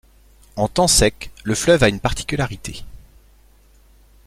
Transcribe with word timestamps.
En 0.55 0.67
temps 0.67 0.87
sec, 0.87 1.29
le 1.43 1.53
fleuve 1.53 1.83
a 1.83 1.87
une 1.87 1.99
particularité. 1.99 2.83